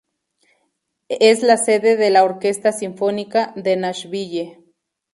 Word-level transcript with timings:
Es 1.19 1.43
la 1.43 1.57
sede 1.57 1.95
de 1.95 2.09
la 2.09 2.23
Orquesta 2.23 2.71
Sinfónica 2.71 3.53
de 3.55 3.75
Nashville. 3.75 4.59